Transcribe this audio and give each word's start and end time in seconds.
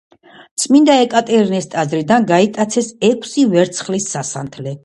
წმინდა 0.63 0.95
ეკატერინეს 1.01 1.69
ტაძრიდან 1.75 2.27
გაიტაცეს 2.33 2.91
ექვსი 3.11 3.47
ვერცხლის 3.55 4.13
სასანთლე. 4.17 4.79